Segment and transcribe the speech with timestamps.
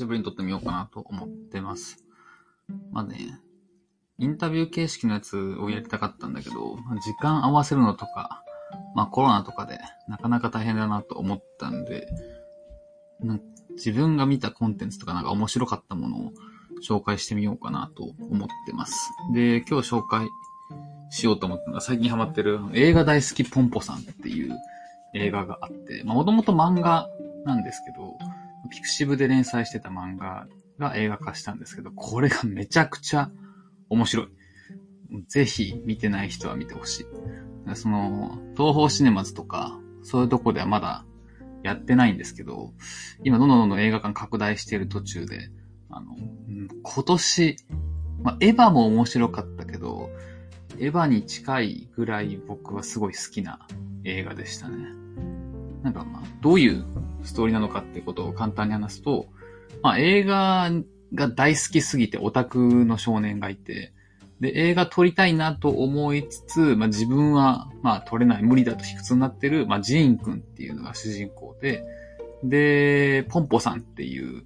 [0.00, 2.04] しぶりに撮ってみようかなと思ってます。
[2.90, 3.38] まあね、
[4.18, 8.42] インタビュー形式のやつをやりたかったんだけど、時間合わせるのとか、
[8.94, 9.78] まあコロナとかで
[10.08, 12.08] なかなか大変だなと思ったんで、
[13.20, 16.32] なん自分が見たコンテンツとかなんか面白かったものを
[16.86, 19.10] 紹介してみようかなと思ってます。
[19.34, 20.28] で、今日紹介
[21.10, 24.56] しようと思ったのが最近ハマってる映画大好きポンポさんっていう
[25.14, 27.08] 映画があって、まあもともと漫画
[27.44, 28.16] なんですけど、
[28.70, 30.46] ピクシブで連載してた漫画
[30.78, 33.30] が映画化したんですけど、これがめちゃくちゃ
[33.88, 34.28] 面白い。
[35.28, 37.06] ぜひ見てない人は見てほしい。
[37.74, 41.04] その、東方シネマズとか、そういうとこではまだ
[41.62, 42.72] やってないんですけど、
[43.22, 45.50] 今どんどんどんどん映画館拡大している途中で、
[45.90, 46.16] あの、
[46.82, 47.56] 今年、
[48.22, 50.10] ま、エヴァも面白かったけど、
[50.78, 53.58] エヴァに近いぐらい僕はすごい好きな
[54.04, 54.88] 映画でしたね。
[55.82, 56.84] なんかまあ、どういう
[57.22, 59.28] ストーリーなのかってことを簡単に話すと、
[59.82, 60.70] まあ映画
[61.14, 63.92] が大好きすぎてオタクの少年がいて、
[64.40, 71.84] で、映画撮りたいなと思いつつ、まあ自分は、まあ撮れない、無理だと卑屈になってる、まあジーン君っていうのが主人公で、
[72.42, 74.44] で、ポンポさんっていう、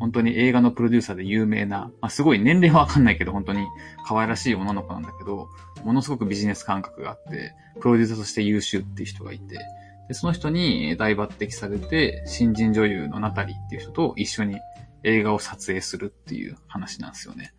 [0.00, 3.66] 本当に映画のプロデューサーで有名な、まあすごい年齢はわかんないけど、本当に
[4.04, 5.48] 可愛らしい女の子なんだけど、
[5.84, 9.60] ものすごくビジネス感覚があって、プロデューサーとして優秀っていう人がいて、
[10.08, 14.58] で、その人に大抜擢されて、新人女優のナタリーっていう人と一緒に
[15.02, 17.52] 映画を撮影するっていう話なんですよね。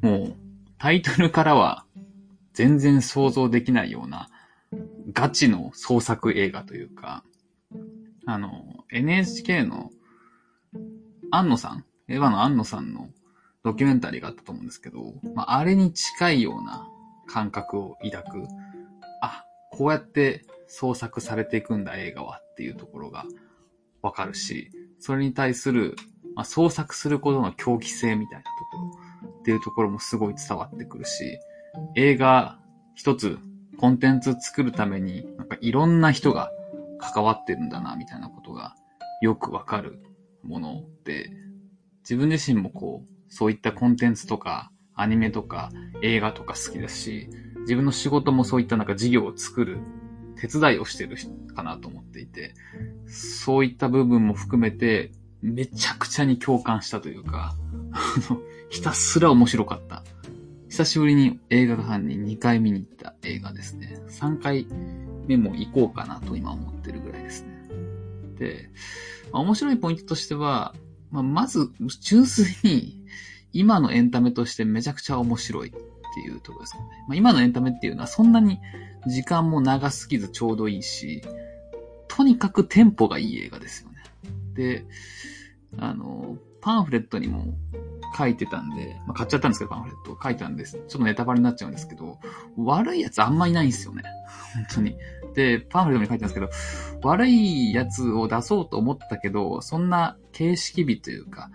[0.00, 0.36] もう、
[0.78, 1.84] タイトルからは
[2.54, 4.28] 全然想像できないような
[5.12, 7.24] ガチの創作映画というか、
[8.26, 9.90] あの、NHK の
[11.30, 13.08] 安野さん、エヴァの安野さんの
[13.62, 16.86] ドキュメンタリーがあったと思うんですけど、まあ、あれに近いような
[17.26, 18.48] 感覚を抱く、
[19.20, 23.26] あ、こうやって創作されていくんだ映画はっていうところが
[24.00, 25.96] わかるし、それに対する、
[26.34, 28.78] まあ、創作することの狂気性みたいなとこ
[29.26, 31.38] ろっていうところもすごい伝わってくるし、
[31.94, 32.58] 映画
[32.94, 33.38] 一つ
[33.78, 36.50] コンテンツ作るために、なんかいろんな人が
[36.98, 38.74] 関わってるんだな、みたいなことが
[39.20, 40.02] よくわかる
[40.42, 41.30] もので、
[42.00, 45.70] 自分自身もこう、そういったコンテンツとか、アニメとか、
[46.02, 47.28] 映画とか好きですし、
[47.60, 49.78] 自分の仕事もそういったなんか事業を作る、
[50.42, 51.16] 手伝いをしてる
[51.54, 52.54] かなと思っていて、
[53.06, 57.54] そういった部分も含めて、めちゃくちゃに共感したというか、
[57.92, 60.02] あの、ひたすら面白かった。
[60.68, 64.00] 久しぶりに映画館に2回見に行った映画ですね。
[64.08, 64.66] 3回
[65.28, 67.68] 目も行こうかなと今思ってるぐらいですね。
[68.38, 68.70] で、
[69.30, 70.74] まあ面白いポイントとしては、
[71.12, 71.70] まあ、まず、
[72.00, 73.00] 純粋に、
[73.52, 75.74] 今のエンタメとしてめちゃくちゃ面白い
[76.12, 76.84] っていうところですかね。
[77.08, 78.60] まあ、今のエンタメっていうのはそんなに
[79.06, 81.22] 時間も長すぎずちょうどいいし、
[82.08, 83.96] とにかくテンポがいい映画ですよね。
[84.54, 84.84] で、
[85.78, 87.46] あの、パンフレットにも
[88.16, 90.76] 書いてたんで、まあ、買っちゃったんですけど、パンフレット書いたんです。
[90.76, 92.18] ちょっとネタバレになっちゃうんですけど、
[92.58, 94.02] 悪いやつあんまいないんですよね。
[94.54, 94.96] 本当に。
[95.34, 101.50] で、パンフレットに書いてたんですけど、悪いやつを出そうと思ったけど、そんな形式美というか、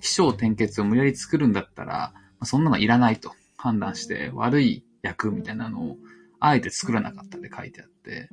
[0.00, 2.12] 気象転結を無理やり作るんだったら、
[2.42, 5.96] そんなのいらないと判断して、悪い役みたいなのを、
[6.40, 8.28] あえて作らなかったって書いてあって、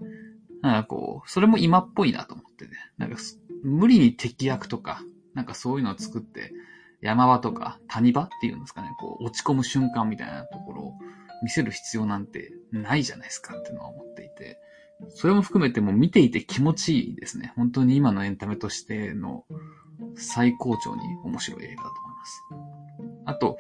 [0.62, 2.72] なんかこう、それも今っぽいなと思ってね。
[2.98, 3.18] なんか、
[3.64, 5.02] 無理に敵役とか、
[5.34, 6.54] なんかそういうのを作って、
[7.02, 10.94] 山場とか谷場っていうんですかね、こう、落ち込む瞬間みたいなところを
[11.44, 14.60] 見せる必要なんてないじゃないですかっていうのは思っていて、
[15.10, 17.54] それも含めてもう見ていて気持ちいいですね。
[17.56, 19.46] 本当に今のエンタメとしての
[20.16, 22.44] 最高潮に面白い映画だと思います。
[23.26, 23.58] あと、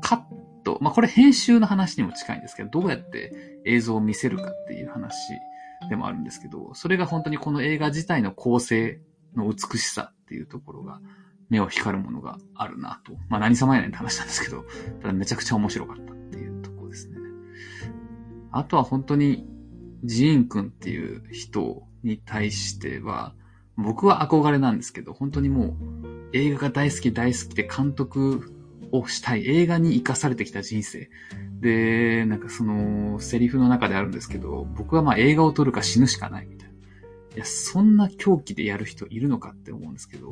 [0.00, 0.37] カッ
[0.68, 5.16] ト、まあ、これ編集の話にも近いんですけど、どうやって映像を見せるかっていう話
[5.88, 9.00] でもあるんですけど、それが本当にこの映画自体の構成
[9.34, 11.00] の美しさっていうところが
[11.48, 13.12] 目を光るものがあるなと。
[13.28, 14.66] まあ、何様やねんって話なんですけど、
[15.00, 17.16] ただめちゃくちゃ面白かったっていうところですね。
[18.52, 19.46] あとは本当に
[20.04, 23.34] ジーン君っていう人に対しては、
[23.76, 28.57] 僕は憧れなんですけど、本当にもう映画が大好き大好きで監督
[28.92, 31.10] をしたい映画に生かされてきた人生。
[31.60, 36.74] で、なんかそのセリフの中であるんですけど、僕はまあ映画を撮るか死ぬしかないみたいな。
[37.36, 40.30] いや、そんな狂気でやる人いるのかって思うんですけど、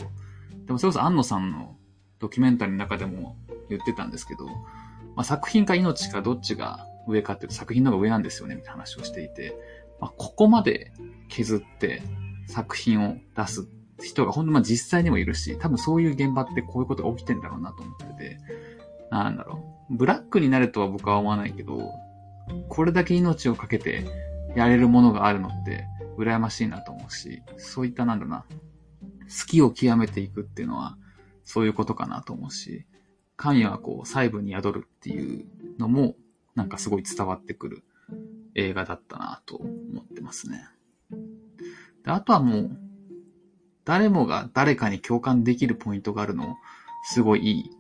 [0.66, 1.76] でもそれこそ安野さんの
[2.18, 3.36] ドキュメンタリーの中でも
[3.68, 9.56] 言ってたんですけど、まあ、作品か命かどっちが上かっていうと作品の方が上なんですよね、みたいな話をしていて、
[10.00, 10.92] まあ、ここまで
[11.28, 12.02] 削って
[12.48, 13.68] 作品を出す
[14.02, 18.38] 人が本当まあ実際にもいるし、多分そういう現場ってこういうことが起きてんだろうなと思ってて、
[19.10, 19.96] なんだろう。
[19.96, 21.93] ブラックになるとは僕は思わないけど、
[22.69, 24.04] これだけ命をかけて
[24.54, 25.87] やれるものがあるのって
[26.19, 28.44] 羨ましいなと思うし、そういったなんだな、
[29.28, 30.96] 好きを極めていくっていうのは、
[31.44, 32.87] そういうことかなと思うし、
[33.37, 35.46] 神はこう細部に宿るっていう
[35.78, 36.16] のも、
[36.54, 37.84] なんかすごい伝わってくる
[38.54, 40.64] 映画だったなと思ってますね。
[42.02, 42.78] であとはもう、
[43.86, 46.56] 誰もが誰かに共感できるポイントがあるの、
[47.04, 47.70] すごいいい、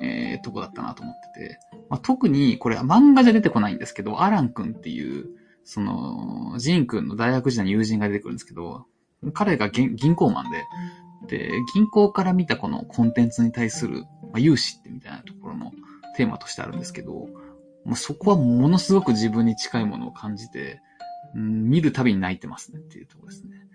[0.00, 1.60] えー、とこだったなと思ってて。
[1.88, 5.26] まあ、特に、これは漫画じゃ出てこないんですけど、アラン君っていう、
[5.64, 8.86] その、ジン君の大学時代の友人が出てくるんですけど、
[9.32, 10.50] 彼が銀行マン
[11.26, 15.72] で、で、銀行から見たこのコンテンツに対する、まあ、融資ってみたいなところの
[16.16, 17.28] テーマとしてあるんですけど、
[17.84, 20.80] まあ、そこはものすごく自分に近いものを感じて、
[21.34, 23.67] うん、見るたびに泣いてますねっていうところですね。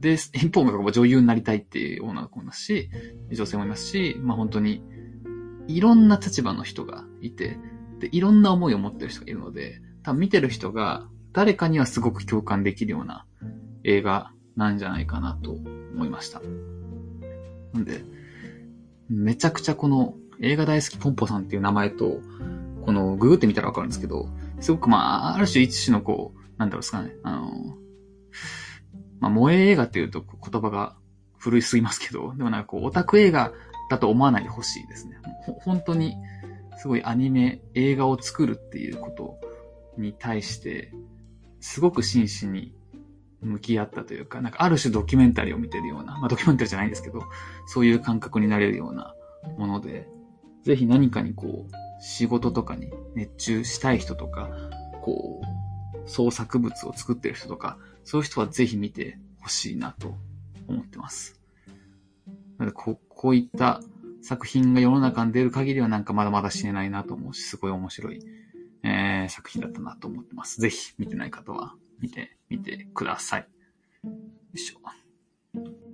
[0.00, 2.90] で、一方が女優になりたいっていう女の子もいますし、
[3.32, 4.82] 女性もいますし、まあ本当に、
[5.66, 7.58] いろんな立場の人がいて、
[7.98, 13.26] で、いろんな思いを持ってる人がいるので、多分見てる人が誰かにはすごく共感できるような
[13.84, 16.40] 映画なんじゃないかなと思いました。
[17.72, 18.02] なんで、
[19.08, 22.20] めちゃくちゃこの映画大好きポンポさんっていう名前と、
[22.84, 24.28] このググってみたらわかるんですけど、
[24.60, 27.76] すごくまあ、ある種一種のこう、なんだろうですかね、あの、
[29.20, 30.96] まあ、萌え映画っていうと言葉が
[31.38, 33.52] 古いすぎますけど、でもなんかこう、オタク映画
[33.90, 35.16] だと思わないでほしいですね。
[35.60, 36.16] 本当に、
[36.76, 39.40] すごいアニメ、映画を作るっていうこと
[39.96, 40.92] に対して、
[41.60, 42.74] すごく真摯に
[43.40, 47.22] 向き合ったというか、なんかある種ドキュメンタリーを見てるような、まあドキュメンタリーじゃないんですけど、
[47.66, 49.14] そういう感覚になれるような
[49.56, 50.08] もので、
[50.62, 54.48] ぜひ何かにこう、仕事とかに熱中したい人とか、
[55.02, 55.57] こう、
[56.08, 60.14] 創作物を作ってる人とか、そういう人はぜひ見てほしいなと
[60.66, 61.40] 思ってます。
[62.58, 63.80] なのでこ、こういった
[64.22, 68.20] 作品が世の中に出る限りはなんかまだまだ死ねないなと思うし、すごい面白い、
[68.82, 70.60] えー、作品だったなと思ってます。
[70.60, 73.46] ぜひ見てない方は見てみてください。
[74.04, 74.12] よ
[74.54, 75.87] いしょ。